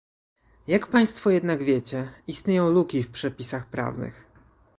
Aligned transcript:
Jak 0.67 0.87
państwo 0.87 1.29
jednak 1.29 1.63
wiecie, 1.63 2.11
istnieją 2.27 2.69
luki 2.69 3.03
w 3.03 3.11
przepisach 3.11 3.65
prawnych 3.69 4.25